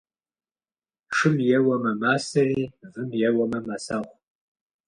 Шым 1.15 1.35
еуэмэ 1.57 1.91
масэри, 2.01 2.63
вым 2.93 3.09
еуэмэ 3.27 3.59
мэсэхъу. 3.67 4.13